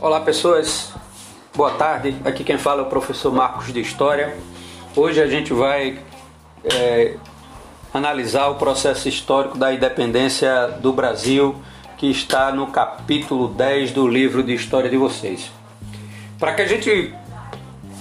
Olá 0.00 0.20
pessoas, 0.20 0.92
boa 1.56 1.72
tarde. 1.72 2.14
Aqui 2.24 2.44
quem 2.44 2.56
fala 2.56 2.82
é 2.82 2.84
o 2.84 2.88
professor 2.88 3.32
Marcos 3.32 3.72
de 3.72 3.80
História. 3.80 4.36
Hoje 4.94 5.20
a 5.20 5.26
gente 5.26 5.52
vai 5.52 5.98
é, 6.72 7.16
analisar 7.92 8.46
o 8.46 8.54
processo 8.54 9.08
histórico 9.08 9.58
da 9.58 9.74
independência 9.74 10.68
do 10.80 10.92
Brasil, 10.92 11.56
que 11.96 12.08
está 12.08 12.52
no 12.52 12.68
capítulo 12.68 13.48
10 13.48 13.90
do 13.90 14.06
livro 14.06 14.40
de 14.40 14.54
História 14.54 14.88
de 14.88 14.96
vocês. 14.96 15.50
Para 16.38 16.54
que 16.54 16.62
a 16.62 16.66
gente 16.66 17.12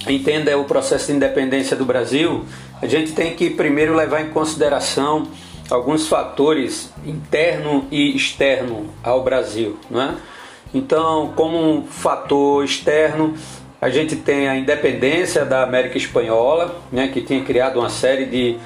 entenda 0.07 0.55
o 0.55 0.65
processo 0.65 1.07
de 1.07 1.13
independência 1.13 1.75
do 1.75 1.83
Brasil, 1.83 2.45
a 2.79 2.85
gente 2.85 3.13
tem 3.13 3.35
que 3.35 3.49
primeiro 3.49 3.95
levar 3.95 4.21
em 4.21 4.29
consideração 4.29 5.27
alguns 5.67 6.07
fatores 6.07 6.93
interno 7.03 7.87
e 7.89 8.15
externo 8.15 8.85
ao 9.03 9.23
Brasil, 9.23 9.79
não 9.89 9.99
é? 9.99 10.15
Então, 10.73 11.33
como 11.35 11.57
um 11.57 11.83
fator 11.83 12.63
externo, 12.63 13.33
a 13.79 13.89
gente 13.89 14.15
tem 14.15 14.49
a 14.49 14.57
independência 14.57 15.45
da 15.45 15.63
América 15.63 15.97
Espanhola, 15.97 16.75
né, 16.91 17.07
que 17.07 17.21
tinha 17.21 17.43
criado 17.43 17.79
uma 17.79 17.89
série 17.89 18.25
de, 18.25 18.57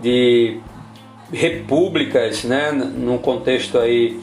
de 0.00 0.60
repúblicas, 1.32 2.44
né, 2.44 2.70
num 2.72 3.18
contexto 3.18 3.78
aí 3.78 4.20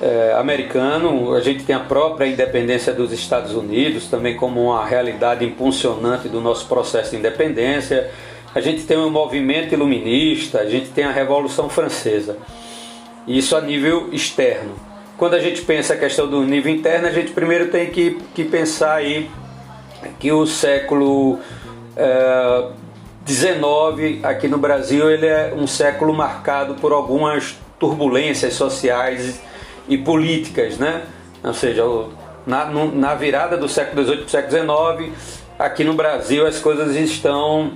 é, 0.00 0.34
americano. 0.38 1.34
A 1.34 1.40
gente 1.40 1.64
tem 1.64 1.74
a 1.74 1.80
própria 1.80 2.26
independência 2.26 2.92
dos 2.92 3.12
Estados 3.12 3.52
Unidos, 3.54 4.06
também 4.06 4.36
como 4.36 4.62
uma 4.64 4.86
realidade 4.86 5.44
impulsionante 5.44 6.28
do 6.28 6.40
nosso 6.40 6.66
processo 6.66 7.10
de 7.10 7.16
independência. 7.16 8.10
A 8.54 8.60
gente 8.60 8.84
tem 8.84 8.96
o 8.96 9.10
movimento 9.10 9.74
iluminista, 9.74 10.60
a 10.60 10.70
gente 10.70 10.88
tem 10.90 11.04
a 11.04 11.12
Revolução 11.12 11.68
Francesa. 11.68 12.38
Isso 13.26 13.54
a 13.54 13.60
nível 13.60 14.08
externo 14.12 14.88
quando 15.18 15.34
a 15.34 15.40
gente 15.40 15.62
pensa 15.62 15.94
a 15.94 15.96
questão 15.96 16.28
do 16.28 16.42
nível 16.44 16.72
interno, 16.72 17.08
a 17.08 17.10
gente 17.10 17.32
primeiro 17.32 17.68
tem 17.68 17.90
que, 17.90 18.18
que 18.34 18.44
pensar 18.44 18.94
aí 18.94 19.28
que 20.20 20.30
o 20.30 20.46
século 20.46 21.40
XIX 23.26 24.22
é, 24.22 24.28
aqui 24.28 24.46
no 24.46 24.58
Brasil 24.58 25.10
ele 25.10 25.26
é 25.26 25.52
um 25.54 25.66
século 25.66 26.14
marcado 26.14 26.76
por 26.76 26.92
algumas 26.92 27.56
turbulências 27.80 28.54
sociais 28.54 29.42
e 29.88 29.98
políticas, 29.98 30.78
né? 30.78 31.02
Ou 31.42 31.52
seja, 31.52 31.82
na, 32.46 32.66
na 32.66 33.14
virada 33.16 33.56
do 33.56 33.68
século 33.68 34.04
XVIII 34.04 34.16
para 34.18 34.26
o 34.26 34.30
século 34.30 35.00
XIX, 35.00 35.12
aqui 35.58 35.82
no 35.82 35.94
Brasil 35.94 36.46
as 36.46 36.60
coisas 36.60 36.94
estão 36.94 37.72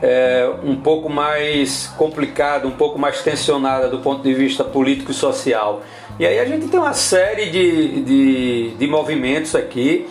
é, 0.00 0.50
um 0.64 0.76
pouco 0.76 1.10
mais 1.10 1.88
complicada, 1.98 2.66
um 2.66 2.72
pouco 2.72 2.98
mais 2.98 3.22
tensionada 3.22 3.86
do 3.86 3.98
ponto 3.98 4.22
de 4.22 4.32
vista 4.32 4.64
político 4.64 5.10
e 5.10 5.14
social. 5.14 5.82
E 6.20 6.26
aí 6.26 6.38
a 6.38 6.44
gente 6.44 6.68
tem 6.68 6.78
uma 6.78 6.92
série 6.92 7.46
de, 7.46 8.02
de, 8.02 8.70
de 8.76 8.86
movimentos 8.86 9.54
aqui 9.54 10.06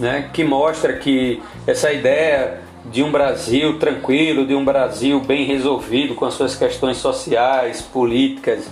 né, 0.00 0.28
que 0.32 0.42
mostra 0.42 0.94
que 0.94 1.40
essa 1.64 1.92
ideia 1.92 2.58
de 2.86 3.00
um 3.00 3.12
Brasil 3.12 3.78
tranquilo, 3.78 4.44
de 4.44 4.56
um 4.56 4.64
Brasil 4.64 5.20
bem 5.20 5.44
resolvido 5.46 6.16
com 6.16 6.24
as 6.24 6.34
suas 6.34 6.56
questões 6.56 6.96
sociais, 6.96 7.80
políticas 7.80 8.68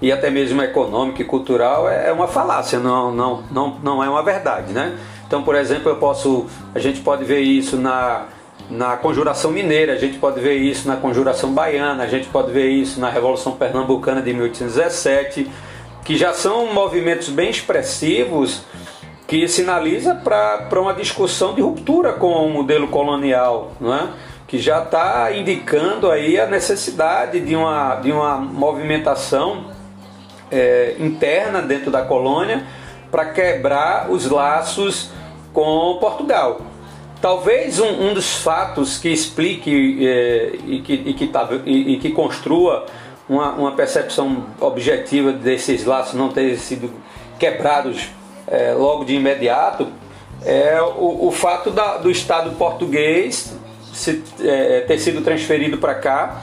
e 0.00 0.10
até 0.10 0.30
mesmo 0.30 0.62
econômica 0.62 1.20
e 1.20 1.26
cultural 1.26 1.86
é, 1.86 2.08
é 2.08 2.12
uma 2.12 2.26
falácia, 2.26 2.78
não, 2.78 3.12
não, 3.14 3.42
não, 3.50 3.78
não 3.82 4.02
é 4.02 4.08
uma 4.08 4.22
verdade, 4.22 4.72
né? 4.72 4.98
Então, 5.26 5.42
por 5.42 5.54
exemplo, 5.54 5.90
eu 5.90 5.96
posso, 5.96 6.46
a 6.74 6.78
gente 6.78 7.02
pode 7.02 7.22
ver 7.22 7.40
isso 7.40 7.76
na 7.76 8.28
na 8.70 8.96
Conjuração 8.96 9.50
Mineira, 9.50 9.94
a 9.94 9.98
gente 9.98 10.16
pode 10.18 10.40
ver 10.40 10.54
isso 10.54 10.86
na 10.86 10.96
Conjuração 10.96 11.52
Baiana, 11.52 12.04
a 12.04 12.06
gente 12.06 12.28
pode 12.28 12.52
ver 12.52 12.68
isso 12.68 13.00
na 13.00 13.10
Revolução 13.10 13.56
Pernambucana 13.56 14.22
de 14.22 14.32
1817, 14.32 15.50
que 16.04 16.16
já 16.16 16.32
são 16.32 16.72
movimentos 16.72 17.28
bem 17.28 17.50
expressivos 17.50 18.62
que 19.26 19.46
sinaliza 19.46 20.14
para 20.14 20.80
uma 20.80 20.92
discussão 20.92 21.54
de 21.54 21.62
ruptura 21.62 22.12
com 22.12 22.46
o 22.46 22.50
modelo 22.50 22.88
colonial, 22.88 23.72
não 23.80 23.94
é? 23.94 24.08
que 24.50 24.58
já 24.58 24.82
está 24.82 25.30
indicando 25.32 26.10
aí 26.10 26.40
a 26.40 26.46
necessidade 26.46 27.38
de 27.38 27.54
uma, 27.54 27.94
de 27.96 28.10
uma 28.10 28.36
movimentação 28.38 29.66
é, 30.50 30.96
interna 30.98 31.62
dentro 31.62 31.88
da 31.88 32.02
colônia 32.02 32.66
para 33.12 33.26
quebrar 33.26 34.10
os 34.10 34.28
laços 34.28 35.12
com 35.52 35.96
Portugal. 36.00 36.62
Talvez 37.20 37.78
um, 37.78 38.08
um 38.08 38.12
dos 38.12 38.34
fatos 38.38 38.98
que 38.98 39.10
explique 39.10 40.04
é, 40.04 40.56
e, 40.66 40.80
que, 40.80 40.94
e, 40.94 41.14
que 41.14 41.26
tá, 41.28 41.48
e, 41.64 41.94
e 41.94 41.98
que 41.98 42.10
construa 42.10 42.86
uma, 43.30 43.52
uma, 43.52 43.72
percepção 43.72 44.44
objetiva 44.60 45.32
desses 45.32 45.84
laços 45.84 46.14
não 46.14 46.30
terem 46.30 46.56
sido 46.56 46.92
quebrados 47.38 48.10
é, 48.46 48.74
logo 48.74 49.04
de 49.04 49.14
imediato 49.14 49.86
é 50.44 50.82
o, 50.82 51.28
o 51.28 51.30
fato 51.30 51.70
da, 51.70 51.96
do 51.98 52.10
Estado 52.10 52.50
português 52.56 53.56
se, 53.92 54.22
é, 54.42 54.80
ter 54.80 54.98
sido 54.98 55.22
transferido 55.22 55.78
para 55.78 55.94
cá 55.94 56.42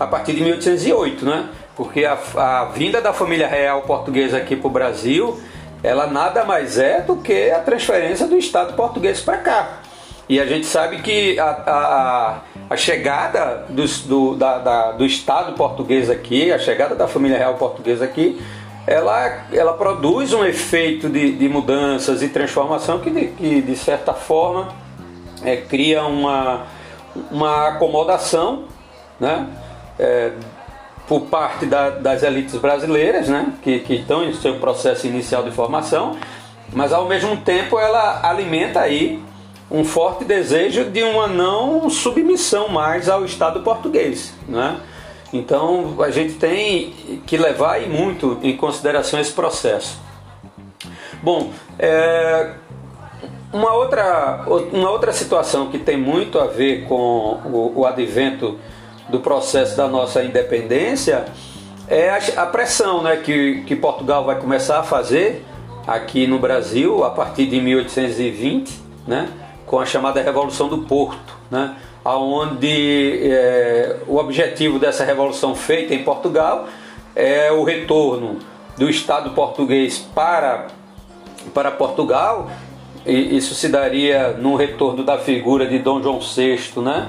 a 0.00 0.06
partir 0.06 0.32
de 0.32 0.42
1808, 0.42 1.24
né? 1.24 1.48
Porque 1.76 2.04
a, 2.04 2.18
a 2.36 2.64
vinda 2.66 3.00
da 3.00 3.12
família 3.12 3.46
real 3.46 3.82
portuguesa 3.82 4.38
aqui 4.38 4.56
para 4.56 4.66
o 4.66 4.70
Brasil, 4.70 5.38
ela 5.82 6.06
nada 6.06 6.44
mais 6.44 6.78
é 6.78 7.00
do 7.00 7.16
que 7.16 7.50
a 7.50 7.60
transferência 7.60 8.26
do 8.26 8.36
Estado 8.36 8.74
português 8.74 9.20
para 9.20 9.38
cá. 9.38 9.80
E 10.28 10.40
a 10.40 10.46
gente 10.46 10.66
sabe 10.66 11.02
que 11.02 11.38
a, 11.38 11.44
a, 11.44 12.32
a 12.32 12.40
chegada 12.74 13.66
dos, 13.68 14.00
do, 14.00 14.34
da, 14.34 14.58
da, 14.58 14.92
do 14.92 15.04
Estado 15.04 15.52
português 15.52 16.08
aqui, 16.08 16.50
a 16.50 16.58
chegada 16.58 16.94
da 16.94 17.06
família 17.06 17.36
real 17.36 17.54
portuguesa 17.54 18.06
aqui, 18.06 18.40
ela, 18.86 19.44
ela 19.52 19.72
produz 19.74 20.32
um 20.32 20.44
efeito 20.44 21.08
de, 21.08 21.32
de 21.32 21.48
mudanças 21.48 22.22
e 22.22 22.28
transformação 22.28 23.00
que, 23.00 23.10
de, 23.10 23.26
que 23.28 23.60
de 23.60 23.76
certa 23.76 24.14
forma, 24.14 24.68
é, 25.44 25.56
cria 25.56 26.04
uma, 26.04 26.66
uma 27.30 27.68
acomodação 27.68 28.64
né, 29.20 29.46
é, 29.98 30.32
por 31.06 31.22
parte 31.22 31.66
da, 31.66 31.90
das 31.90 32.22
elites 32.22 32.56
brasileiras, 32.56 33.28
né, 33.28 33.52
que, 33.62 33.80
que 33.80 33.94
estão 33.94 34.24
em 34.24 34.32
seu 34.32 34.58
processo 34.58 35.06
inicial 35.06 35.42
de 35.42 35.50
formação, 35.50 36.16
mas 36.72 36.92
ao 36.92 37.06
mesmo 37.06 37.36
tempo 37.38 37.78
ela 37.78 38.28
alimenta 38.28 38.80
aí 38.80 39.22
um 39.70 39.84
forte 39.84 40.24
desejo 40.24 40.84
de 40.84 41.02
uma 41.02 41.26
não 41.26 41.90
submissão 41.90 42.68
mais 42.68 43.08
ao 43.08 43.24
Estado 43.24 43.60
português. 43.60 44.32
Né? 44.48 44.78
Então 45.32 45.96
a 46.02 46.10
gente 46.10 46.34
tem 46.34 46.92
que 47.26 47.36
levar 47.36 47.80
muito 47.82 48.38
em 48.42 48.56
consideração 48.56 49.20
esse 49.20 49.32
processo. 49.32 50.00
Bom, 51.22 51.50
é, 51.78 52.52
uma, 53.52 53.72
outra, 53.72 54.44
uma 54.72 54.90
outra 54.90 55.12
situação 55.12 55.68
que 55.68 55.78
tem 55.78 55.96
muito 55.96 56.38
a 56.38 56.46
ver 56.46 56.84
com 56.86 57.40
o, 57.44 57.80
o 57.80 57.86
advento 57.86 58.58
do 59.08 59.20
processo 59.20 59.76
da 59.76 59.88
nossa 59.88 60.22
independência 60.22 61.26
é 61.88 62.10
a, 62.10 62.42
a 62.42 62.46
pressão 62.46 63.02
né, 63.02 63.16
que, 63.16 63.62
que 63.62 63.74
Portugal 63.76 64.24
vai 64.24 64.38
começar 64.38 64.80
a 64.80 64.82
fazer 64.82 65.44
aqui 65.86 66.26
no 66.26 66.38
Brasil 66.38 67.04
a 67.04 67.10
partir 67.10 67.46
de 67.46 67.60
1820, 67.60 68.80
né? 69.06 69.28
Com 69.66 69.80
a 69.80 69.84
chamada 69.84 70.22
Revolução 70.22 70.68
do 70.68 70.78
Porto, 70.78 71.34
né? 71.50 71.76
onde 72.04 73.28
é, 73.28 73.96
o 74.06 74.16
objetivo 74.16 74.78
dessa 74.78 75.04
revolução 75.04 75.56
feita 75.56 75.92
em 75.92 76.04
Portugal 76.04 76.68
é 77.16 77.50
o 77.50 77.64
retorno 77.64 78.38
do 78.76 78.88
Estado 78.88 79.30
português 79.30 79.98
para, 80.14 80.68
para 81.52 81.70
Portugal, 81.72 82.48
e 83.04 83.36
isso 83.36 83.54
se 83.54 83.68
daria 83.68 84.32
no 84.32 84.54
retorno 84.54 85.02
da 85.02 85.18
figura 85.18 85.66
de 85.66 85.78
Dom 85.78 86.02
João 86.02 86.20
VI, 86.20 86.80
né? 86.80 87.08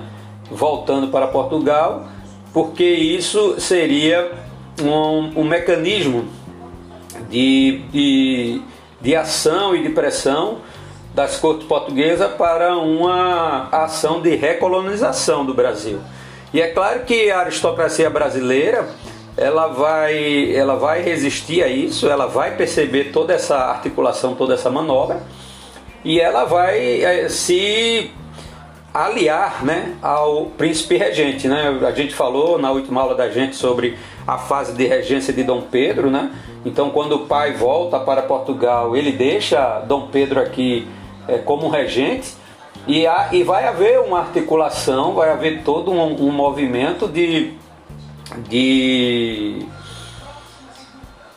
voltando 0.50 1.10
para 1.10 1.28
Portugal, 1.28 2.08
porque 2.54 2.86
isso 2.86 3.60
seria 3.60 4.32
um, 4.82 5.42
um 5.42 5.44
mecanismo 5.44 6.26
de, 7.30 7.82
de, 7.92 8.62
de 9.02 9.16
ação 9.16 9.76
e 9.76 9.84
de 9.84 9.90
pressão 9.90 10.60
das 11.18 11.40
cortes 11.40 11.66
portuguesas 11.66 12.32
para 12.34 12.78
uma 12.78 13.70
ação 13.72 14.22
de 14.22 14.36
recolonização 14.36 15.44
do 15.44 15.52
Brasil. 15.52 16.00
E 16.54 16.62
é 16.62 16.68
claro 16.68 17.06
que 17.06 17.32
a 17.32 17.40
aristocracia 17.40 18.08
brasileira 18.08 18.88
ela 19.36 19.66
vai, 19.66 20.56
ela 20.56 20.76
vai 20.76 21.02
resistir 21.02 21.64
a 21.64 21.68
isso, 21.68 22.08
ela 22.08 22.28
vai 22.28 22.56
perceber 22.56 23.06
toda 23.06 23.34
essa 23.34 23.58
articulação, 23.58 24.36
toda 24.36 24.54
essa 24.54 24.70
manobra 24.70 25.24
e 26.06 26.20
ela 26.20 26.46
vai 26.46 27.04
é, 27.04 27.28
se 27.30 28.12
aliar 28.94 29.66
né, 29.66 29.96
ao 30.04 30.46
príncipe 30.56 30.98
regente. 30.98 31.48
Né? 31.48 31.80
A 31.82 31.92
gente 31.94 32.14
falou 32.14 32.60
na 32.60 32.70
última 32.70 33.02
aula 33.02 33.16
da 33.16 33.28
gente 33.32 33.56
sobre 33.56 33.98
a 34.28 34.38
fase 34.38 34.74
de 34.74 34.86
regência 34.86 35.34
de 35.34 35.44
Dom 35.44 35.62
Pedro. 35.62 36.12
Né? 36.12 36.30
Então, 36.64 36.92
quando 36.92 37.14
o 37.14 37.20
pai 37.26 37.54
volta 37.54 38.00
para 38.00 38.22
Portugal, 38.22 38.96
ele 38.96 39.12
deixa 39.12 39.80
Dom 39.80 40.10
Pedro 40.12 40.40
aqui 40.40 40.88
é, 41.28 41.38
como 41.38 41.68
regente 41.70 42.34
e, 42.88 43.06
há, 43.06 43.30
e 43.32 43.44
vai 43.44 43.66
haver 43.66 44.00
uma 44.00 44.20
articulação, 44.20 45.14
vai 45.14 45.30
haver 45.30 45.64
todo 45.64 45.92
um, 45.92 46.28
um 46.28 46.32
movimento 46.32 47.08
de, 47.08 47.54
de, 48.48 49.66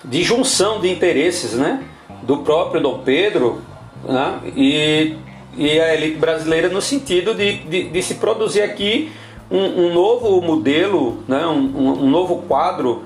de 0.05 0.23
junção 0.23 0.81
de 0.81 0.91
interesses 0.91 1.55
né? 1.55 1.85
do 2.23 2.39
próprio 2.39 2.81
Dom 2.81 2.99
Pedro 2.99 3.63
né? 4.05 4.41
e, 4.57 5.17
e 5.57 5.81
a 5.81 5.95
elite 5.95 6.19
brasileira 6.19 6.69
no 6.69 6.81
sentido 6.81 7.35
de, 7.35 7.59
de, 7.59 7.85
de 7.85 8.03
se 8.03 8.15
produzir 8.15 8.63
aqui 8.63 9.11
um, 9.51 9.87
um, 9.87 9.93
novo 9.93 10.41
modelo, 10.41 11.25
né? 11.27 11.45
um, 11.47 12.05
um 12.05 12.09
novo 12.09 12.43
quadro 12.43 13.03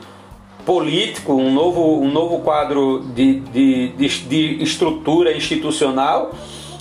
político, 0.67 1.35
um 1.35 1.53
novo, 1.53 2.01
um 2.01 2.11
novo 2.11 2.41
quadro 2.41 3.05
de, 3.15 3.41
de, 3.41 3.89
de, 3.89 4.09
de 4.09 4.63
estrutura 4.63 5.35
institucional, 5.35 6.33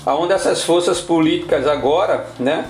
onde 0.05 0.33
essas 0.33 0.63
forças 0.63 0.99
políticas 0.99 1.67
agora, 1.67 2.27
né, 2.39 2.65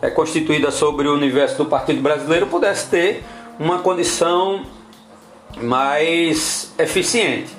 é 0.00 0.08
constituída 0.10 0.70
sobre 0.70 1.08
o 1.08 1.14
universo 1.14 1.58
do 1.58 1.66
Partido 1.66 2.00
Brasileiro, 2.00 2.46
pudesse 2.46 2.88
ter 2.88 3.24
uma 3.58 3.80
condição 3.80 4.64
mais 5.60 6.72
eficiente. 6.78 7.50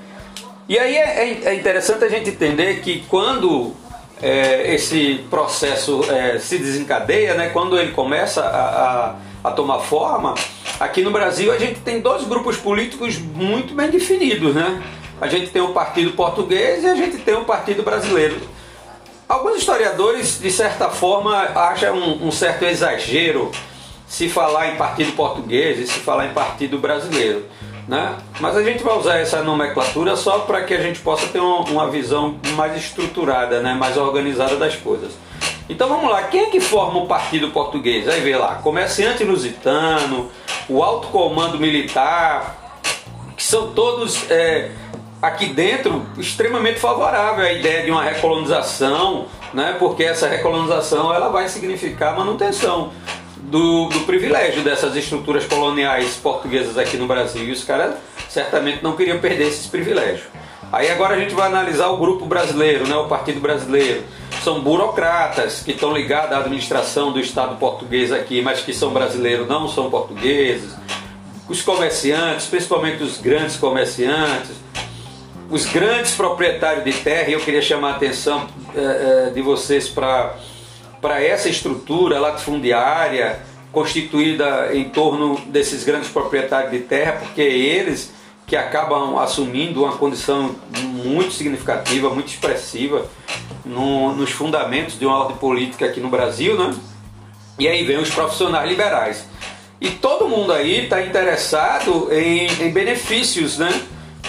E 0.67 0.77
aí 0.77 0.95
é, 0.95 1.29
é, 1.29 1.41
é 1.45 1.55
interessante 1.55 2.03
a 2.03 2.09
gente 2.09 2.29
entender 2.29 2.81
que 2.81 3.03
quando 3.09 3.73
é, 4.21 4.73
esse 4.73 5.25
processo 5.29 6.01
é, 6.11 6.37
se 6.39 6.57
desencadeia, 6.57 7.33
né, 7.33 7.49
quando 7.49 7.77
ele 7.77 7.91
começa 7.91 8.41
a, 8.41 9.15
a, 9.43 9.49
a, 9.49 9.51
tomar 9.51 9.79
forma, 9.79 10.35
aqui 10.79 11.01
no 11.01 11.11
Brasil 11.11 11.51
a 11.51 11.57
gente 11.57 11.79
tem 11.79 11.99
dois 11.99 12.23
grupos 12.23 12.57
políticos 12.57 13.17
muito 13.17 13.73
bem 13.73 13.89
definidos. 13.89 14.53
Né? 14.53 14.81
A 15.19 15.27
gente 15.27 15.49
tem 15.49 15.61
o 15.61 15.69
Partido 15.69 16.11
Português 16.11 16.83
e 16.83 16.87
a 16.87 16.95
gente 16.95 17.17
tem 17.17 17.33
o 17.33 17.43
Partido 17.43 17.83
Brasileiro. 17.83 18.37
Alguns 19.29 19.57
historiadores, 19.57 20.39
de 20.41 20.49
certa 20.49 20.89
forma, 20.89 21.35
acham 21.53 21.95
um, 21.95 22.29
um 22.29 22.31
certo 22.31 22.65
exagero 22.65 23.51
se 24.07 24.27
falar 24.27 24.69
em 24.69 24.75
Partido 24.75 25.11
Português 25.11 25.77
e 25.77 25.85
se 25.85 25.99
falar 25.99 26.25
em 26.25 26.33
Partido 26.33 26.79
Brasileiro. 26.79 27.45
Né? 27.87 28.17
Mas 28.39 28.57
a 28.57 28.63
gente 28.63 28.83
vai 28.83 28.97
usar 28.97 29.19
essa 29.19 29.43
nomenclatura 29.43 30.15
só 30.15 30.39
para 30.39 30.63
que 30.63 30.73
a 30.73 30.81
gente 30.81 30.99
possa 31.01 31.27
ter 31.27 31.39
uma, 31.39 31.91
visão 31.91 32.39
mais 32.55 32.75
estruturada, 32.75 33.61
né? 33.61 33.75
mais 33.75 33.97
organizada 33.97 34.55
das 34.55 34.75
coisas. 34.75 35.11
Então 35.69 35.87
vamos 35.87 36.09
lá, 36.09 36.23
quem 36.23 36.45
é 36.45 36.49
que 36.49 36.59
forma 36.59 36.99
o 36.99 37.05
Partido 37.05 37.49
Português? 37.49 38.07
Aí 38.07 38.21
vê 38.21 38.35
lá, 38.35 38.55
comerciante 38.55 39.23
lusitano, 39.23 40.31
o 40.67 40.81
alto 40.81 41.07
comando 41.09 41.59
militar, 41.59 42.81
que 43.37 43.43
são 43.43 43.73
todos 43.73 44.27
é, 44.31 44.71
aqui 45.21 45.47
dentro 45.47 46.05
extremamente 46.17 46.79
favoráveis 46.79 47.47
à 47.47 47.53
ideia 47.53 47.83
de 47.83 47.91
uma 47.91 48.03
recolonização, 48.03 49.25
né? 49.53 49.75
porque 49.77 50.03
essa 50.03 50.27
recolonização 50.27 51.13
ela 51.13 51.29
vai 51.29 51.49
significar 51.49 52.15
manutenção 52.15 52.91
do, 53.37 53.87
do, 53.89 54.01
privilégio 54.01 54.63
dessas 54.63 54.95
estruturas 54.95 55.45
coloniais 55.45 56.15
portuguesas 56.15 56.77
aqui 56.77 56.97
no 56.97 57.07
Brasil. 57.07 57.43
E 57.43 57.51
os 57.51 57.63
caras 57.63 57.95
certamente 58.29 58.83
não 58.83 58.95
queriam 58.95 59.19
perder 59.19 59.47
esses 59.47 59.67
privilégios. 59.67 60.27
Aí 60.71 60.89
agora 60.91 61.15
a 61.15 61.19
gente 61.19 61.33
vai 61.33 61.47
analisar 61.47 61.87
o 61.87 61.97
grupo 61.97 62.25
brasileiro, 62.25 62.87
né, 62.87 62.95
o 62.95 63.07
Partido 63.07 63.39
Brasileiro. 63.39 64.03
São 64.43 64.61
burocratas 64.61 65.61
que 65.61 65.71
estão 65.71 65.91
ligados 65.91 66.31
à 66.31 66.37
administração 66.39 67.11
do 67.11 67.19
Estado 67.19 67.55
português 67.55 68.11
aqui, 68.11 68.41
mas 68.41 68.61
que 68.61 68.71
são 68.71 68.91
brasileiros, 68.91 69.47
não 69.47 69.67
são 69.67 69.89
portugueses. 69.89 70.75
Os 71.47 71.63
comerciantes, 71.63 72.45
principalmente 72.45 73.01
os 73.01 73.17
grandes 73.17 73.57
comerciantes, 73.57 74.51
os 75.49 75.65
grandes 75.65 76.11
proprietários 76.11 76.83
de 76.83 76.93
terra, 76.93 77.29
e 77.29 77.33
eu 77.33 77.39
queria 77.39 77.61
chamar 77.61 77.93
a 77.93 77.95
atenção 77.95 78.47
é, 78.75 79.31
de 79.31 79.41
vocês 79.41 79.89
para 79.89 80.35
para 81.01 81.23
essa 81.23 81.47
estrutura 81.47 82.19
latifundiária 82.19 83.39
constituída 83.71 84.69
em 84.73 84.89
torno 84.89 85.39
desses 85.47 85.83
grandes 85.83 86.09
proprietários 86.09 86.71
de 86.71 86.79
terra, 86.79 87.13
porque 87.13 87.41
é 87.41 87.49
eles 87.49 88.11
que 88.47 88.55
acabam 88.55 89.17
assumindo 89.19 89.83
uma 89.83 89.95
condição 89.95 90.55
muito 90.81 91.31
significativa, 91.31 92.09
muito 92.09 92.29
expressiva 92.29 93.05
no, 93.63 94.13
nos 94.13 94.31
fundamentos 94.31 94.97
de 94.97 95.05
uma 95.05 95.19
ordem 95.19 95.37
política 95.37 95.85
aqui 95.85 95.99
no 95.99 96.09
Brasil, 96.09 96.57
né? 96.57 96.75
E 97.59 97.67
aí 97.67 97.85
vem 97.85 97.97
os 97.97 98.09
profissionais 98.09 98.67
liberais. 98.67 99.27
E 99.79 99.91
todo 99.91 100.27
mundo 100.27 100.51
aí 100.51 100.85
está 100.85 101.01
interessado 101.01 102.09
em, 102.11 102.47
em, 102.59 102.71
benefícios, 102.71 103.59
né? 103.59 103.69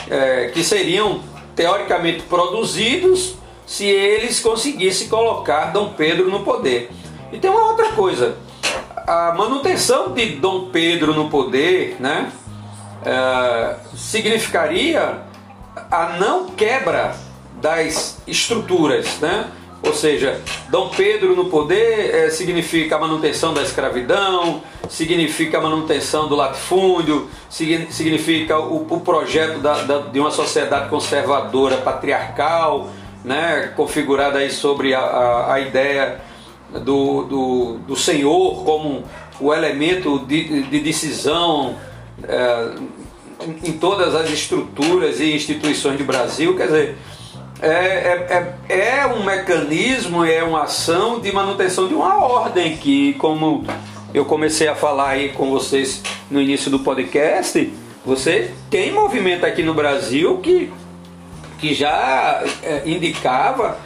É, 0.09 0.51
que 0.53 0.65
seriam 0.65 1.21
teoricamente 1.55 2.23
produzidos 2.23 3.35
se 3.67 3.85
eles 3.85 4.41
conseguissem 4.41 5.09
colocar 5.09 5.67
Dom 5.67 5.93
Pedro 5.93 6.31
no 6.31 6.41
poder. 6.41 6.91
E 7.33 7.39
tem 7.39 7.51
uma 7.51 7.67
outra 7.67 7.93
coisa: 7.93 8.37
a 9.07 9.33
manutenção 9.37 10.13
de 10.13 10.37
Dom 10.37 10.71
Pedro 10.71 11.15
no 11.15 11.29
poder 11.29 11.97
né, 12.01 12.33
é, 13.05 13.77
significaria 13.95 15.23
a 15.91 16.17
não 16.19 16.47
quebra 16.47 17.15
das 17.61 18.21
estruturas. 18.27 19.19
Né? 19.21 19.51
Ou 19.83 19.95
seja, 19.95 20.41
Dom 20.69 20.91
Pedro 20.91 21.35
no 21.35 21.47
poder 21.47 22.15
é, 22.15 22.31
significa 22.31 22.97
a 22.97 22.99
manutenção 22.99 23.55
da 23.55 23.63
escravidão, 23.63 24.63
significa 24.89 25.59
a 25.59 25.61
manutenção 25.61 26.29
do 26.29 26.37
latifúndio, 26.37 27.31
significa 27.49 28.59
o, 28.59 28.87
o 28.91 29.01
projeto 29.01 29.59
da, 29.59 29.83
da, 29.83 29.99
de 30.01 30.21
uma 30.21 30.31
sociedade 30.31 30.91
conservadora, 30.91 31.79
patriarcal, 31.79 32.91
né, 33.25 33.73
configurada 33.75 34.39
aí 34.39 34.51
sobre 34.51 34.95
a, 34.95 35.01
a, 35.01 35.55
a 35.55 35.61
ideia 35.61 36.21
do, 36.71 37.25
do, 37.25 37.79
do, 37.87 37.97
Senhor 37.97 38.65
como 38.65 39.05
o 39.41 39.53
elemento 39.53 40.19
de, 40.21 40.63
de 40.65 40.81
decisão 40.81 41.75
é, 42.23 42.73
em 43.65 43.73
todas 43.73 44.15
as 44.15 44.31
estruturas 44.31 45.21
e 45.21 45.35
instituições 45.35 45.99
do 45.99 46.05
Brasil. 46.05 46.57
Quer 46.57 46.67
dizer, 46.67 46.97
é, 47.63 47.69
é, 47.69 48.55
é, 48.69 49.01
é 49.01 49.07
um 49.07 49.25
mecanismo, 49.25 50.25
é 50.25 50.43
uma 50.43 50.65
ação 50.65 51.21
de 51.21 51.33
manutenção 51.33 51.89
de 51.89 51.95
uma 51.95 52.25
ordem 52.25 52.77
que, 52.77 53.15
como 53.15 53.65
eu 54.15 54.25
comecei 54.25 54.69
a 54.69 54.75
falar 54.75 55.11
aí 55.11 55.31
com 55.31 55.51
vocês 55.51 56.03
no 56.31 56.41
início 56.41 56.71
do 56.71 56.79
podcast, 56.81 57.73
você 58.05 58.53
tem 58.71 58.93
movimento 58.93 59.45
aqui 59.45 59.63
no 59.63 59.75
Brasil 59.75 60.39
que 60.39 60.73
que 61.59 61.75
já 61.75 62.43
é, 62.63 62.83
indicava 62.87 63.79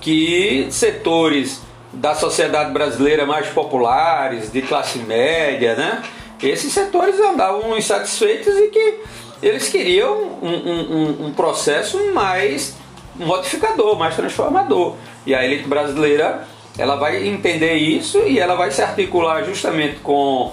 que 0.00 0.66
setores 0.70 1.62
da 1.90 2.14
sociedade 2.14 2.72
brasileira 2.72 3.24
mais 3.24 3.48
populares, 3.48 4.52
de 4.52 4.60
classe 4.60 4.98
média, 4.98 5.74
né? 5.74 6.02
Esses 6.42 6.72
setores 6.72 7.18
andavam 7.18 7.76
insatisfeitos 7.76 8.54
e 8.54 8.68
que 8.68 8.94
eles 9.42 9.68
queriam 9.68 10.38
um, 10.42 10.48
um, 10.48 11.26
um 11.26 11.32
processo 11.32 12.12
mais 12.12 12.74
modificador, 13.16 13.98
mais 13.98 14.16
transformador. 14.16 14.96
E 15.26 15.34
a 15.34 15.44
elite 15.44 15.68
brasileira 15.68 16.46
ela 16.78 16.96
vai 16.96 17.26
entender 17.26 17.74
isso 17.74 18.18
e 18.20 18.38
ela 18.38 18.54
vai 18.54 18.70
se 18.70 18.82
articular 18.82 19.44
justamente 19.44 20.00
com 20.00 20.52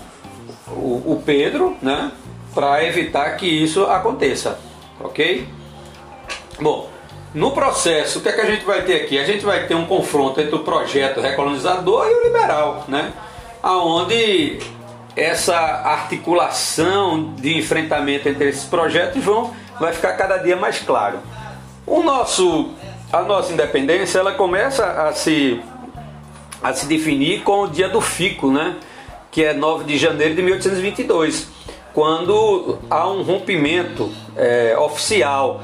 o, 0.68 1.13
o 1.13 1.24
Pedro, 1.25 1.78
né? 1.82 2.12
Para 2.54 2.84
evitar 2.84 3.38
que 3.38 3.46
isso 3.46 3.84
aconteça, 3.86 4.60
ok? 5.00 5.48
Bom, 6.60 6.89
no 7.34 7.51
processo, 7.51 8.20
o 8.20 8.22
que 8.22 8.30
é 8.30 8.32
que 8.34 8.42
a 8.42 8.46
gente 8.46 8.66
vai 8.66 8.82
ter 8.82 9.04
aqui? 9.04 9.18
A 9.18 9.24
gente 9.24 9.46
vai 9.46 9.66
ter 9.68 9.75
um 9.75 9.86
confronto 9.86 10.42
entre 10.42 10.56
o 10.56 10.60
projeto 10.60 11.22
recolonizador 11.22 12.08
e 12.08 12.13
o 12.13 12.24
liberal, 12.24 12.86
né? 12.88 13.13
Aonde 13.62 14.60
essa 15.16 15.56
articulação 15.56 17.34
de 17.36 17.58
enfrentamento 17.58 18.28
entre 18.28 18.50
esses 18.50 18.66
projetos 18.66 19.24
vão 19.24 19.54
vai 19.80 19.94
ficar 19.94 20.13
cada 20.13 20.38
dia 20.38 20.56
mais 20.56 20.80
claro. 20.80 21.20
O 21.89 22.03
nosso 22.03 22.69
a 23.12 23.24
nossa 23.24 23.51
independência, 23.51 24.19
ela 24.19 24.34
começa 24.34 24.86
a 24.86 25.12
se 25.12 25.60
a 26.62 26.72
se 26.72 26.86
definir 26.86 27.41
com 27.41 27.62
o 27.62 27.67
dia 27.67 27.89
do 27.89 28.00
fico, 28.00 28.51
né? 28.51 28.75
Que 29.31 29.43
é 29.46 29.53
9 29.53 29.86
de 29.86 29.98
janeiro 29.98 30.36
de 30.36 30.41
1822, 30.43 31.48
quando 31.91 32.77
há 32.91 33.10
um 33.10 33.24
rompimento 33.24 34.12
é, 34.38 34.77
oficial 34.77 35.62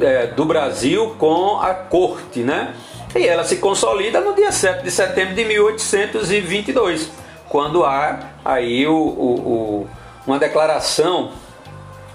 é, 0.00 0.26
do 0.26 0.44
Brasil 0.44 1.14
com 1.16 1.60
a 1.60 1.74
corte, 1.74 2.40
né? 2.40 2.74
E 3.14 3.24
ela 3.24 3.44
se 3.44 3.58
consolida 3.58 4.20
no 4.20 4.34
dia 4.34 4.50
7 4.50 4.82
de 4.82 4.90
setembro 4.90 5.36
de 5.36 5.44
1822, 5.44 7.08
quando 7.48 7.84
há 7.84 8.18
aí 8.44 8.84
o, 8.84 8.96
o, 8.96 8.96
o, 8.96 9.88
uma 10.26 10.40
declaração 10.40 11.30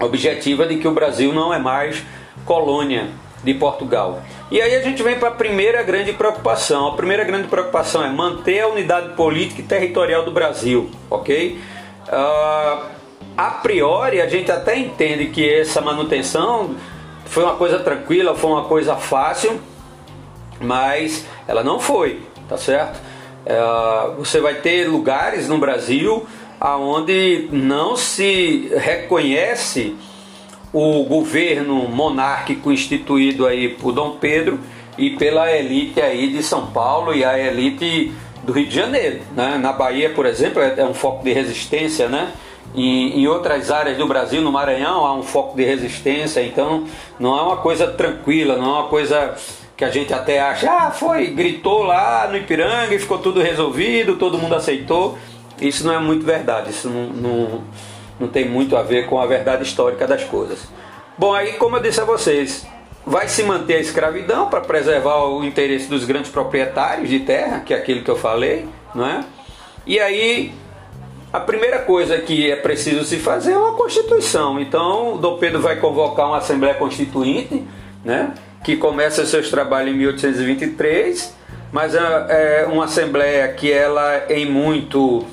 objetiva 0.02 0.66
de 0.66 0.78
que 0.78 0.88
o 0.88 0.92
Brasil 0.92 1.32
não 1.32 1.54
é 1.54 1.60
mais 1.60 2.04
colônia 2.46 3.10
de 3.44 3.54
Portugal. 3.54 4.22
E 4.50 4.62
aí 4.62 4.76
a 4.76 4.82
gente 4.82 5.02
vem 5.04 5.20
para 5.20 5.30
a 5.30 5.32
primeira 5.32 5.84
grande 5.84 6.14
preocupação. 6.14 6.88
A 6.88 6.94
primeira 6.94 7.24
grande 7.24 7.48
preocupação 7.48 8.04
é 8.04 8.10
manter 8.10 8.62
a 8.62 8.68
unidade 8.68 9.10
política 9.16 9.62
e 9.62 9.64
territorial 9.64 10.24
do 10.24 10.32
Brasil, 10.32 10.90
ok? 11.10 11.60
Uh, 12.08 12.86
a 13.38 13.50
priori 13.62 14.22
a 14.22 14.28
gente 14.28 14.52
até 14.52 14.78
entende 14.78 15.28
que 15.28 15.48
essa 15.48 15.82
manutenção 15.82 16.76
foi 17.26 17.44
uma 17.44 17.56
coisa 17.56 17.80
tranquila, 17.80 18.36
foi 18.36 18.50
uma 18.52 18.64
coisa 18.64 18.96
fácil, 18.96 19.60
mas 20.60 21.26
ela 21.48 21.64
não 21.64 21.80
foi, 21.80 22.22
tá 22.48 22.58
certo? 22.58 23.00
É, 23.46 23.60
você 24.18 24.40
vai 24.40 24.56
ter 24.56 24.88
lugares 24.88 25.48
no 25.48 25.58
Brasil 25.58 26.26
aonde 26.60 27.48
não 27.52 27.96
se 27.96 28.72
reconhece 28.78 29.96
o 30.74 31.04
governo 31.04 31.88
monárquico 31.88 32.72
instituído 32.72 33.46
aí 33.46 33.70
por 33.70 33.92
Dom 33.92 34.18
Pedro 34.20 34.60
e 34.98 35.12
pela 35.12 35.52
elite 35.52 36.02
aí 36.02 36.32
de 36.32 36.42
São 36.44 36.68
Paulo 36.68 37.14
e 37.14 37.24
a 37.24 37.38
elite 37.38 38.14
do 38.44 38.54
Rio 38.54 38.68
de 38.68 38.76
Janeiro. 38.76 39.22
Né? 39.36 39.58
Na 39.58 39.74
Bahia, 39.74 40.10
por 40.10 40.26
exemplo, 40.26 40.62
é, 40.62 40.76
é 40.78 40.86
um 40.86 40.94
foco 40.94 41.24
de 41.24 41.34
resistência, 41.34 42.08
né? 42.08 42.32
Em, 42.74 43.22
em, 43.22 43.28
outras 43.28 43.72
áreas 43.72 43.98
do 43.98 44.06
Brasil, 44.06 44.42
no 44.42 44.52
Maranhão, 44.52 45.06
há 45.06 45.14
um 45.14 45.24
foco 45.24 45.56
de 45.56 45.64
resistência, 45.64 46.42
então 46.42 46.84
não 47.18 47.38
é 47.38 47.42
uma 47.42 47.58
coisa 47.58 47.88
tranquila, 47.88 48.58
não 48.58 48.66
é 48.66 48.80
uma 48.80 48.88
coisa 48.90 49.34
que 49.78 49.86
a 49.86 49.90
gente 49.90 50.14
até 50.14 50.40
acha, 50.42 50.70
ah, 50.70 50.92
foi, 50.92 51.28
gritou 51.28 51.84
lá 51.84 52.28
no 52.30 52.38
Ipiranga 52.38 52.94
e 52.94 53.00
ficou 53.00 53.18
tudo 53.18 53.42
resolvido, 53.42 54.18
todo 54.18 54.38
mundo 54.38 54.56
aceitou. 54.56 55.18
Isso 55.60 55.86
não 55.86 55.94
é 55.94 56.00
muito 56.00 56.26
verdade, 56.26 56.72
isso 56.72 56.90
não, 56.90 57.06
não, 57.08 57.64
não 58.20 58.28
tem 58.28 58.48
muito 58.48 58.76
a 58.78 58.82
ver 58.82 59.08
com 59.08 59.20
a 59.20 59.26
verdade 59.26 59.64
histórica 59.64 60.08
das 60.08 60.24
coisas. 60.24 60.68
Bom, 61.18 61.34
aí 61.34 61.54
como 61.54 61.78
eu 61.78 61.82
disse 61.82 62.02
a 62.02 62.06
vocês, 62.06 62.66
vai 63.06 63.28
se 63.28 63.44
manter 63.44 63.76
a 63.76 63.80
escravidão 63.80 64.50
para 64.50 64.62
preservar 64.62 65.26
o 65.26 65.44
interesse 65.44 65.88
dos 65.88 66.06
grandes 66.06 66.32
proprietários 66.32 67.10
de 67.10 67.20
terra, 67.20 67.60
que 67.60 67.74
é 67.74 67.78
aquilo 67.78 68.04
que 68.04 68.10
eu 68.10 68.18
falei, 68.18 68.68
não 68.94 69.06
é? 69.06 69.24
E 69.86 70.00
aí 70.00 70.54
a 71.32 71.40
primeira 71.40 71.80
coisa 71.80 72.18
que 72.18 72.50
é 72.50 72.56
preciso 72.56 73.04
se 73.04 73.18
fazer 73.18 73.52
é 73.52 73.58
uma 73.58 73.74
constituição. 73.74 74.58
Então, 74.60 75.18
Dom 75.18 75.38
Pedro 75.38 75.60
vai 75.60 75.76
convocar 75.76 76.28
uma 76.28 76.38
assembleia 76.38 76.76
constituinte, 76.76 77.62
né? 78.04 78.34
Que 78.64 78.78
começa 78.78 79.26
seus 79.26 79.50
trabalhos 79.50 79.94
em 79.94 79.98
1823, 79.98 81.36
mas 81.72 81.94
é, 81.94 82.64
é 82.64 82.68
uma 82.72 82.86
assembleia 82.86 83.48
que 83.50 83.72
ela 83.72 84.26
em 84.30 84.50
muito 84.50 85.26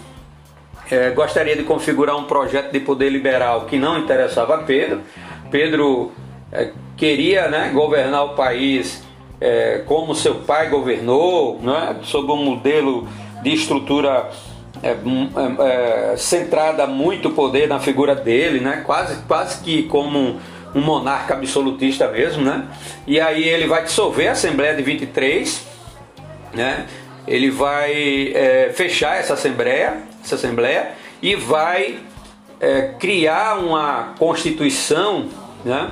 é, 0.93 1.09
gostaria 1.09 1.57
de 1.57 1.63
configurar 1.63 2.15
um 2.19 2.25
projeto 2.25 2.71
de 2.71 2.79
poder 2.79 3.09
liberal 3.09 3.63
que 3.63 3.79
não 3.79 3.99
interessava 3.99 4.57
a 4.57 4.59
Pedro. 4.59 5.01
Pedro 5.51 6.13
é, 6.53 6.71
queria 6.99 7.49
né, 7.49 7.71
governar 7.73 8.27
o 8.27 8.35
país 8.35 9.03
é, 9.41 9.83
como 9.87 10.15
seu 10.15 10.35
pai 10.35 10.69
governou, 10.69 11.59
né, 11.63 11.97
sob 12.03 12.31
um 12.31 12.45
modelo 12.45 13.09
de 13.43 13.55
estrutura 13.55 14.29
é, 14.83 14.91
é, 14.91 16.13
é 16.13 16.17
centrada 16.19 16.87
muito 16.87 17.31
poder 17.31 17.67
na 17.69 17.81
figura 17.81 18.15
dele, 18.15 18.61
né, 18.61 18.83
quase, 18.85 19.17
quase 19.23 19.65
que 19.65 19.85
como 19.85 20.39
um, 20.75 20.81
monarca 20.83 21.33
absolutista 21.33 22.07
mesmo. 22.09 22.45
Né, 22.45 22.69
e 23.07 23.19
aí 23.19 23.49
ele 23.49 23.67
vai 23.67 23.83
dissolver 23.83 24.29
a 24.29 24.33
Assembleia 24.33 24.75
de 24.77 24.83
23, 24.83 25.67
né, 26.53 26.87
ele 27.27 27.51
vai 27.51 28.35
fechar 28.75 29.17
essa 29.17 29.33
Assembleia, 29.33 30.12
essa 30.23 30.37
Assembleia 30.37 30.93
e 31.21 31.35
vai 31.35 31.99
criar 33.01 33.59
uma 33.59 34.15
Constituição 34.17 35.27
né, 35.65 35.91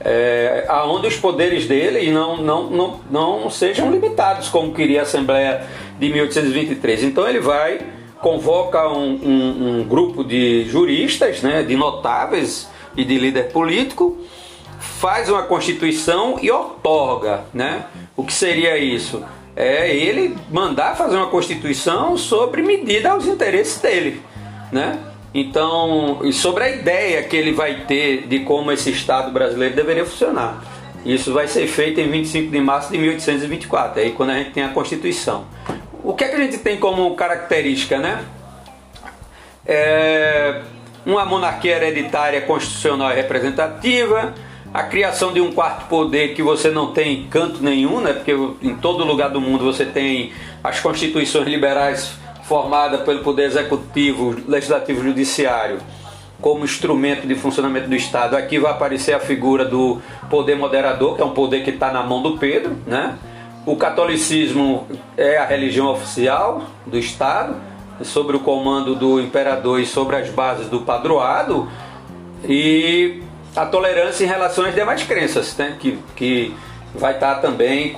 é, 0.00 0.64
aonde 0.68 1.06
os 1.06 1.16
poderes 1.16 1.66
dele 1.66 2.10
não, 2.10 2.36
não, 2.36 2.70
não, 2.70 3.00
não 3.10 3.50
sejam 3.50 3.90
limitados, 3.90 4.48
como 4.48 4.72
queria 4.74 5.00
a 5.00 5.02
Assembleia 5.02 5.66
de 5.98 6.08
1823. 6.08 7.04
Então 7.04 7.28
ele 7.28 7.40
vai, 7.40 7.80
convoca 8.20 8.88
um, 8.88 9.14
um, 9.14 9.80
um 9.80 9.84
grupo 9.84 10.22
de 10.22 10.64
juristas, 10.68 11.42
né, 11.42 11.62
de 11.62 11.76
notáveis 11.76 12.68
e 12.96 13.04
de 13.04 13.18
líder 13.18 13.50
político, 13.52 14.18
faz 14.78 15.28
uma 15.28 15.42
constituição 15.42 16.38
e 16.40 16.50
otorga. 16.50 17.44
Né? 17.52 17.84
O 18.16 18.24
que 18.24 18.32
seria 18.32 18.78
isso? 18.78 19.24
É 19.56 19.90
ele 19.90 20.36
mandar 20.50 20.94
fazer 20.94 21.16
uma 21.16 21.28
constituição 21.28 22.16
sobre 22.16 22.60
medida 22.60 23.10
aos 23.10 23.26
interesses 23.26 23.80
dele. 23.80 24.20
Né? 24.70 24.98
Então, 25.32 26.20
e 26.22 26.32
sobre 26.32 26.64
a 26.64 26.70
ideia 26.70 27.22
que 27.22 27.34
ele 27.34 27.52
vai 27.52 27.86
ter 27.86 28.26
de 28.26 28.40
como 28.40 28.70
esse 28.70 28.90
Estado 28.90 29.32
brasileiro 29.32 29.74
deveria 29.74 30.04
funcionar. 30.04 30.62
Isso 31.04 31.32
vai 31.32 31.46
ser 31.46 31.66
feito 31.66 32.00
em 32.00 32.10
25 32.10 32.50
de 32.50 32.60
março 32.60 32.90
de 32.90 32.98
1824, 32.98 34.00
aí 34.00 34.12
quando 34.12 34.30
a 34.30 34.34
gente 34.34 34.50
tem 34.50 34.64
a 34.64 34.70
Constituição. 34.70 35.46
O 36.02 36.14
que 36.14 36.24
é 36.24 36.28
que 36.28 36.34
a 36.34 36.38
gente 36.38 36.58
tem 36.58 36.78
como 36.78 37.14
característica, 37.14 37.98
né? 37.98 38.24
É 39.64 40.62
uma 41.04 41.24
monarquia 41.24 41.76
hereditária 41.76 42.40
constitucional 42.40 43.12
e 43.12 43.14
representativa, 43.14 44.34
a 44.72 44.82
criação 44.82 45.32
de 45.32 45.40
um 45.40 45.52
quarto 45.52 45.86
poder 45.88 46.34
que 46.34 46.42
você 46.42 46.70
não 46.70 46.92
tem 46.92 47.26
canto 47.30 47.62
nenhum, 47.62 48.00
né? 48.00 48.12
Porque 48.12 48.32
em 48.62 48.76
todo 48.76 49.04
lugar 49.04 49.30
do 49.30 49.40
mundo 49.40 49.64
você 49.64 49.84
tem 49.84 50.32
as 50.62 50.80
constituições 50.80 51.46
liberais 51.46 52.12
formada 52.44 52.98
pelo 52.98 53.20
Poder 53.20 53.44
Executivo, 53.44 54.36
Legislativo 54.46 55.00
e 55.00 55.04
Judiciário 55.04 55.78
como 56.40 56.64
instrumento 56.64 57.26
de 57.26 57.34
funcionamento 57.34 57.88
do 57.88 57.96
Estado, 57.96 58.36
aqui 58.36 58.58
vai 58.58 58.70
aparecer 58.70 59.14
a 59.14 59.20
figura 59.20 59.64
do 59.64 60.00
poder 60.28 60.56
moderador, 60.56 61.16
que 61.16 61.22
é 61.22 61.24
um 61.24 61.30
poder 61.30 61.64
que 61.64 61.70
está 61.70 61.90
na 61.90 62.02
mão 62.02 62.22
do 62.22 62.36
Pedro. 62.36 62.76
Né? 62.86 63.16
O 63.64 63.76
catolicismo 63.76 64.86
é 65.16 65.38
a 65.38 65.46
religião 65.46 65.90
oficial 65.90 66.64
do 66.86 66.98
Estado, 66.98 67.56
sobre 68.02 68.36
o 68.36 68.40
comando 68.40 68.94
do 68.94 69.18
imperador 69.20 69.80
e 69.80 69.86
sobre 69.86 70.16
as 70.16 70.28
bases 70.28 70.68
do 70.68 70.82
padroado, 70.82 71.68
e 72.44 73.22
a 73.56 73.64
tolerância 73.64 74.24
em 74.24 74.28
relação 74.28 74.66
às 74.66 74.74
demais 74.74 75.02
crenças, 75.02 75.56
né? 75.56 75.76
que, 75.80 75.98
que 76.14 76.54
vai 76.94 77.14
estar 77.14 77.36
também 77.36 77.94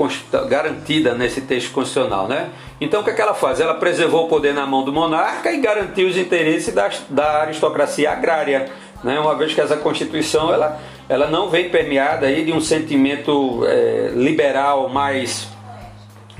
garantida 0.48 1.14
nesse 1.14 1.40
texto 1.40 1.72
constitucional. 1.72 2.28
Né? 2.28 2.50
Então 2.80 3.00
o 3.00 3.04
que, 3.04 3.10
é 3.10 3.12
que 3.12 3.20
ela 3.20 3.34
faz? 3.34 3.60
Ela 3.60 3.74
preservou 3.74 4.26
o 4.26 4.28
poder 4.28 4.54
na 4.54 4.66
mão 4.66 4.84
do 4.84 4.92
monarca 4.92 5.50
e 5.50 5.60
garantiu 5.60 6.08
os 6.08 6.16
interesses 6.16 6.72
da, 6.72 6.88
da 7.10 7.42
aristocracia 7.42 8.10
agrária. 8.10 8.70
Né? 9.02 9.18
Uma 9.18 9.34
vez 9.34 9.52
que 9.52 9.60
essa 9.60 9.76
Constituição 9.76 10.52
ela, 10.54 10.80
ela 11.08 11.26
não 11.26 11.50
vem 11.50 11.68
permeada 11.70 12.26
aí 12.26 12.44
de 12.44 12.52
um 12.52 12.60
sentimento 12.60 13.64
é, 13.66 14.12
liberal 14.14 14.88
mais, 14.88 15.48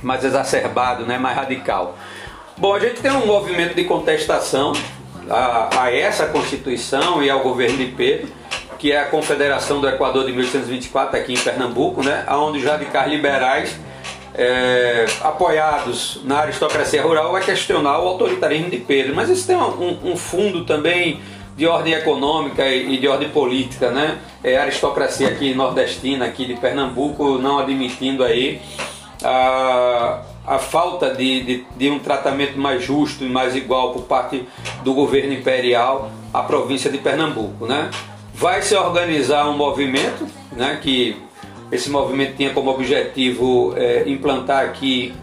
mais 0.01 0.23
exacerbado, 0.23 1.05
né? 1.05 1.17
mais 1.17 1.35
radical. 1.35 1.97
Bom, 2.57 2.73
a 2.73 2.79
gente 2.79 3.01
tem 3.01 3.11
um 3.11 3.25
movimento 3.25 3.75
de 3.75 3.83
contestação 3.83 4.73
a, 5.29 5.83
a 5.83 5.93
essa 5.93 6.25
Constituição 6.25 7.21
e 7.21 7.29
ao 7.29 7.41
governo 7.41 7.77
de 7.77 7.85
Pedro, 7.87 8.38
que 8.79 8.93
é 8.93 9.01
a 9.01 9.05
Confederação 9.05 9.81
do 9.81 9.87
Equador 9.87 10.25
de 10.25 10.31
1824, 10.31 11.19
aqui 11.19 11.33
em 11.33 11.37
Pernambuco, 11.37 12.01
né? 12.01 12.25
onde 12.29 12.59
os 12.59 12.63
radicais 12.63 13.11
liberais 13.11 13.77
é, 14.33 15.05
apoiados 15.21 16.21
na 16.23 16.39
aristocracia 16.39 17.03
rural 17.03 17.33
vai 17.33 17.43
questionar 17.43 17.99
o 17.99 18.07
autoritarismo 18.07 18.69
de 18.69 18.77
Pedro. 18.77 19.13
Mas 19.13 19.29
isso 19.29 19.45
tem 19.45 19.57
um, 19.57 20.11
um 20.11 20.15
fundo 20.15 20.63
também 20.63 21.19
de 21.57 21.67
ordem 21.67 21.93
econômica 21.93 22.65
e 22.65 22.97
de 22.97 23.05
ordem 23.05 23.27
política, 23.29 23.91
né? 23.91 24.19
É 24.41 24.57
a 24.57 24.61
aristocracia 24.61 25.27
aqui 25.27 25.53
nordestina, 25.53 26.25
aqui 26.25 26.45
de 26.45 26.53
Pernambuco, 26.53 27.37
não 27.37 27.59
admitindo 27.59 28.23
aí 28.23 28.61
a, 29.21 30.21
a 30.47 30.57
falta 30.57 31.13
de, 31.13 31.43
de, 31.43 31.65
de, 31.75 31.89
um 31.89 31.99
tratamento 31.99 32.57
mais 32.57 32.81
justo 32.81 33.25
e 33.25 33.29
mais 33.29 33.57
igual 33.57 33.91
por 33.91 34.03
parte 34.03 34.47
do 34.85 34.93
governo 34.93 35.33
imperial 35.33 36.09
à 36.33 36.41
província 36.43 36.89
de 36.89 36.97
Pernambuco, 36.97 37.65
né? 37.65 37.89
Vai 38.39 38.61
se 38.61 38.73
organizar 38.73 39.49
um 39.49 39.57
movimento, 39.57 40.25
né? 40.53 40.79
Que 40.81 41.17
esse 41.69 41.89
movimento 41.89 42.37
tinha 42.37 42.51
como 42.51 42.71
objetivo 42.71 43.73
é, 43.75 44.03
implantar 44.07 44.63
aqui 44.63 45.13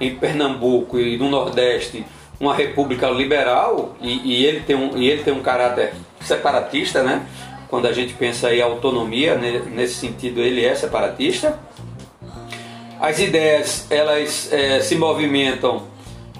em 0.00 0.16
Pernambuco 0.16 0.98
e 0.98 1.16
no 1.16 1.30
Nordeste 1.30 2.04
uma 2.40 2.52
república 2.52 3.08
liberal 3.10 3.94
e, 4.00 4.40
e, 4.40 4.44
ele 4.44 4.58
tem 4.62 4.74
um, 4.74 4.98
e 4.98 5.08
ele 5.08 5.22
tem 5.22 5.32
um 5.32 5.40
caráter 5.40 5.92
separatista, 6.20 7.04
né? 7.04 7.24
Quando 7.70 7.86
a 7.86 7.92
gente 7.92 8.12
pensa 8.14 8.52
em 8.52 8.60
autonomia, 8.60 9.36
né? 9.36 9.62
nesse 9.70 9.94
sentido 9.94 10.40
ele 10.40 10.64
é 10.64 10.74
separatista. 10.74 11.56
As 13.00 13.20
ideias 13.20 13.86
elas 13.88 14.52
é, 14.52 14.80
se 14.80 14.96
movimentam 14.96 15.84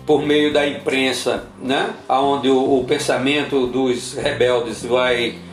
por 0.04 0.26
meio 0.26 0.52
da 0.52 0.66
imprensa, 0.66 1.46
né? 1.62 1.90
Onde 2.08 2.48
o, 2.48 2.80
o 2.80 2.84
pensamento 2.84 3.68
dos 3.68 4.14
rebeldes 4.14 4.84
vai 4.84 5.44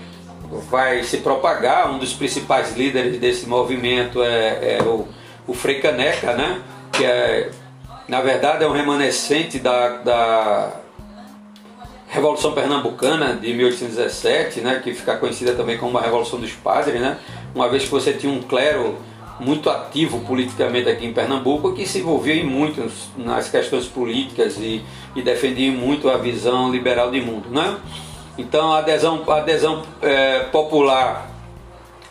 vai 0.69 1.03
se 1.03 1.17
propagar. 1.17 1.91
Um 1.91 1.97
dos 1.97 2.13
principais 2.13 2.75
líderes 2.75 3.19
desse 3.19 3.47
movimento 3.47 4.21
é, 4.21 4.77
é 4.77 4.83
o, 4.83 5.07
o 5.47 5.53
Frei 5.53 5.79
Caneca, 5.79 6.33
né? 6.33 6.61
que 6.91 7.05
é, 7.05 7.49
na 8.07 8.21
verdade 8.21 8.63
é 8.63 8.67
um 8.67 8.73
remanescente 8.73 9.59
da, 9.59 9.97
da 9.97 10.71
Revolução 12.07 12.51
Pernambucana 12.51 13.35
de 13.35 13.53
1817, 13.53 14.61
né? 14.61 14.81
que 14.83 14.93
fica 14.93 15.15
conhecida 15.15 15.53
também 15.53 15.77
como 15.77 15.97
a 15.97 16.01
Revolução 16.01 16.39
dos 16.39 16.51
Padres, 16.51 16.99
né? 16.99 17.17
uma 17.55 17.69
vez 17.69 17.83
que 17.83 17.89
você 17.89 18.13
tinha 18.13 18.31
um 18.31 18.41
clero 18.41 18.97
muito 19.39 19.69
ativo 19.71 20.19
politicamente 20.19 20.87
aqui 20.87 21.05
em 21.05 21.13
Pernambuco, 21.13 21.73
que 21.73 21.87
se 21.87 21.99
envolvia 21.99 22.35
em 22.35 22.45
muito 22.45 22.91
nas 23.17 23.49
questões 23.49 23.87
políticas 23.87 24.57
e, 24.57 24.83
e 25.15 25.21
defendia 25.21 25.71
muito 25.71 26.09
a 26.09 26.17
visão 26.17 26.71
liberal 26.71 27.09
de 27.09 27.21
mundo. 27.21 27.49
Né? 27.49 27.75
Então 28.37 28.71
a 28.71 28.79
adesão, 28.79 29.23
a 29.27 29.37
adesão 29.37 29.83
é, 30.01 30.39
popular 30.51 31.29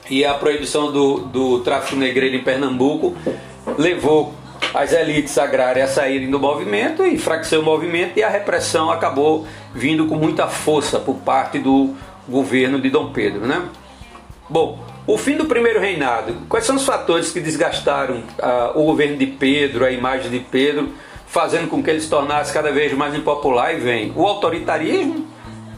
e 0.08 0.24
a 0.24 0.34
proibição 0.34 0.92
do, 0.92 1.18
do 1.20 1.60
tráfico 1.60 1.96
negreiro 1.96 2.36
em 2.36 2.42
Pernambuco 2.42 3.16
levou 3.78 4.34
as 4.74 4.92
elites 4.92 5.36
agrárias 5.38 5.90
a 5.90 5.94
saírem 5.94 6.30
do 6.30 6.38
movimento, 6.38 7.04
enfraqueceu 7.04 7.60
o 7.60 7.64
movimento 7.64 8.18
e 8.18 8.22
a 8.22 8.28
repressão 8.28 8.90
acabou 8.90 9.46
vindo 9.74 10.06
com 10.06 10.14
muita 10.14 10.46
força 10.46 10.98
por 10.98 11.16
parte 11.16 11.58
do 11.58 11.94
governo 12.28 12.80
de 12.80 12.90
Dom 12.90 13.12
Pedro. 13.12 13.46
Né? 13.46 13.68
Bom, 14.48 14.78
O 15.10 15.18
fim 15.18 15.36
do 15.36 15.46
primeiro 15.46 15.80
reinado, 15.80 16.36
quais 16.48 16.64
são 16.64 16.76
os 16.76 16.84
fatores 16.84 17.32
que 17.32 17.40
desgastaram 17.40 18.16
uh, 18.38 18.78
o 18.78 18.84
governo 18.84 19.16
de 19.16 19.26
Pedro, 19.26 19.84
a 19.84 19.90
imagem 19.90 20.30
de 20.30 20.38
Pedro, 20.38 20.90
fazendo 21.26 21.68
com 21.68 21.82
que 21.82 21.90
ele 21.90 22.00
se 22.00 22.08
tornasse 22.08 22.52
cada 22.52 22.70
vez 22.70 22.92
mais 22.92 23.12
impopular? 23.14 23.74
E 23.74 23.78
vem 23.78 24.12
o 24.14 24.24
autoritarismo 24.24 25.26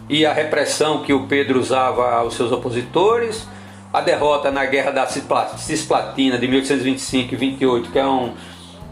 e 0.08 0.26
a 0.26 0.32
repressão 0.32 1.02
que 1.02 1.12
o 1.12 1.26
Pedro 1.26 1.60
usava 1.60 2.12
aos 2.12 2.34
seus 2.34 2.52
opositores, 2.52 3.46
a 3.92 4.00
derrota 4.00 4.50
na 4.50 4.64
Guerra 4.64 4.90
da 4.90 5.06
Cisplatina 5.06 6.38
de 6.38 6.48
1825 6.48 7.34
e 7.34 7.36
28, 7.36 7.90
que 7.90 7.98
é, 7.98 8.06
um, 8.06 8.32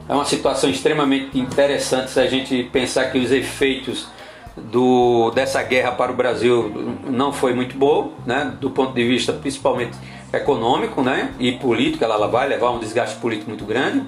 é 0.09 0.15
uma 0.15 0.25
situação 0.25 0.69
extremamente 0.69 1.39
interessante 1.39 2.11
se 2.11 2.21
a 2.21 2.27
gente 2.27 2.65
pensar 2.65 3.07
que 3.07 3.19
os 3.19 3.33
efeitos 3.33 4.09
do, 4.57 5.31
dessa 5.31 5.63
guerra 5.63 5.93
para 5.93 6.13
o 6.13 6.15
Brasil 6.15 6.99
não 7.09 7.33
foi 7.33 7.55
muito 7.55 7.77
boa, 7.77 8.11
né, 8.27 8.53
do 8.61 8.71
ponto 8.71 8.93
de 8.93 9.07
vista 9.07 9.33
principalmente 9.33 9.97
econômico 10.33 11.03
né, 11.03 11.33
e 11.39 11.53
político, 11.53 12.05
ela 12.05 12.27
vai 12.27 12.49
levar 12.49 12.71
um 12.71 12.79
desgaste 12.79 13.17
político 13.17 13.51
muito 13.51 13.65
grande. 13.65 14.05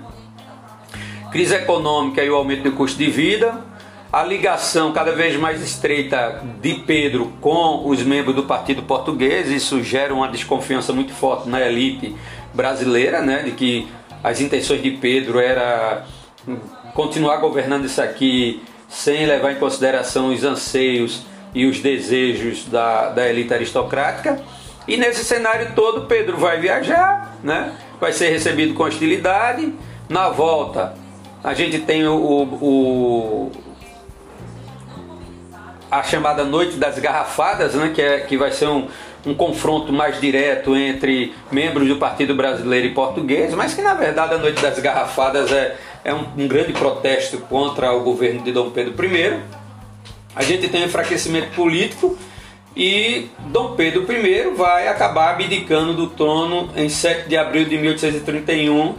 Crise 1.30 1.54
econômica 1.54 2.22
e 2.22 2.28
o 2.28 2.34
aumento 2.34 2.64
do 2.64 2.72
custo 2.72 2.98
de 2.98 3.10
vida, 3.10 3.64
a 4.12 4.22
ligação 4.22 4.92
cada 4.92 5.12
vez 5.12 5.36
mais 5.36 5.62
estreita 5.62 6.42
de 6.60 6.74
Pedro 6.74 7.32
com 7.40 7.88
os 7.88 8.02
membros 8.02 8.36
do 8.36 8.42
Partido 8.42 8.82
Português, 8.82 9.48
isso 9.48 9.82
gera 9.82 10.12
uma 10.12 10.28
desconfiança 10.28 10.92
muito 10.92 11.14
forte 11.14 11.48
na 11.48 11.60
elite 11.62 12.14
brasileira, 12.52 13.22
né, 13.22 13.42
de 13.42 13.52
que 13.52 13.88
as 14.22 14.40
intenções 14.40 14.82
de 14.82 14.90
Pedro 14.90 15.40
era 15.40 16.04
continuar 16.94 17.38
governando 17.38 17.86
isso 17.86 18.02
aqui 18.02 18.62
sem 18.86 19.24
levar 19.24 19.52
em 19.52 19.56
consideração 19.56 20.28
os 20.28 20.44
anseios 20.44 21.24
e 21.54 21.64
os 21.64 21.80
desejos 21.80 22.66
da, 22.66 23.08
da 23.08 23.26
elite 23.26 23.54
aristocrática. 23.54 24.38
E 24.86 24.98
nesse 24.98 25.24
cenário 25.24 25.72
todo, 25.74 26.06
Pedro 26.06 26.36
vai 26.36 26.60
viajar, 26.60 27.38
né? 27.42 27.72
vai 27.98 28.12
ser 28.12 28.28
recebido 28.28 28.74
com 28.74 28.82
hostilidade. 28.82 29.72
Na 30.08 30.28
volta, 30.28 30.94
a 31.42 31.54
gente 31.54 31.78
tem 31.78 32.06
o, 32.06 32.14
o, 32.14 33.50
a 35.92 36.02
chamada 36.02 36.42
Noite 36.42 36.78
das 36.78 36.98
Garrafadas, 36.98 37.74
né? 37.74 37.92
que, 37.94 38.00
é, 38.00 38.20
que 38.20 38.34
vai 38.34 38.50
ser 38.50 38.66
um, 38.66 38.88
um 39.26 39.34
confronto 39.34 39.92
mais 39.92 40.18
direto 40.18 40.74
entre 40.74 41.34
membros 41.50 41.86
do 41.86 41.96
Partido 41.96 42.34
Brasileiro 42.34 42.86
e 42.86 42.94
português, 42.94 43.52
mas 43.52 43.74
que 43.74 43.82
na 43.82 43.92
verdade 43.92 44.32
a 44.32 44.38
Noite 44.38 44.62
das 44.62 44.78
Garrafadas 44.78 45.52
é, 45.52 45.76
é 46.02 46.14
um, 46.14 46.24
um 46.38 46.48
grande 46.48 46.72
protesto 46.72 47.36
contra 47.40 47.92
o 47.92 48.00
governo 48.00 48.40
de 48.40 48.52
Dom 48.52 48.70
Pedro 48.70 48.94
I. 49.04 49.38
A 50.34 50.42
gente 50.42 50.66
tem 50.68 50.80
um 50.80 50.86
enfraquecimento 50.86 51.48
político 51.48 52.16
e 52.74 53.28
Dom 53.48 53.76
Pedro 53.76 54.10
I 54.10 54.50
vai 54.56 54.88
acabar 54.88 55.32
abdicando 55.32 55.92
do 55.92 56.06
trono 56.06 56.70
em 56.74 56.88
7 56.88 57.28
de 57.28 57.36
abril 57.36 57.66
de 57.66 57.76
1831 57.76 58.94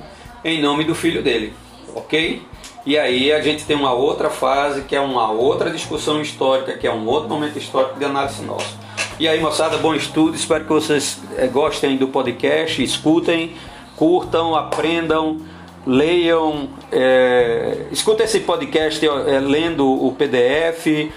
em 0.46 0.62
nome 0.62 0.84
do 0.84 0.94
filho 0.94 1.24
dele, 1.24 1.54
ok? 1.96 2.40
E 2.86 2.98
aí 2.98 3.32
a 3.32 3.42
gente 3.42 3.66
tem 3.66 3.76
uma 3.76 3.94
outra 3.94 4.30
fase 4.30 4.82
que 4.82 4.96
é 4.96 5.00
uma 5.00 5.32
outra 5.32 5.70
discussão 5.70 6.22
histórica, 6.22 6.74
que 6.74 6.86
é 6.86 6.92
um 6.94 7.08
outro 7.08 7.30
momento 7.30 7.58
histórico 7.58 7.98
de 7.98 8.04
análise 8.04 8.44
nosso. 8.44 8.78
E 9.20 9.28
aí, 9.28 9.40
moçada, 9.40 9.78
bom 9.78 9.94
estudo. 9.94 10.36
Espero 10.36 10.66
que 10.66 10.70
vocês 10.70 11.22
eh, 11.38 11.48
gostem 11.48 11.96
do 11.96 12.08
podcast, 12.08 12.84
escutem, 12.84 13.56
curtam, 13.96 14.56
aprendam, 14.56 15.38
leiam, 15.86 16.68
é, 16.92 17.86
escutem 17.92 18.26
esse 18.26 18.42
podcast 18.42 19.06
é, 19.06 19.40
lendo 19.40 19.88
o 19.88 20.12
PDF 20.14 21.12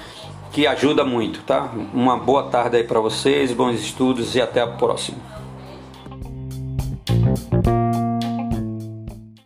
que 0.53 0.67
ajuda 0.67 1.05
muito, 1.05 1.43
tá? 1.43 1.71
Uma 1.93 2.17
boa 2.17 2.45
tarde 2.45 2.77
aí 2.77 2.85
para 2.85 3.01
vocês, 3.01 3.53
bons 3.53 3.81
estudos 3.81 4.35
e 4.35 4.41
até 4.41 4.61
a 4.61 4.67
próxima. 4.67 5.19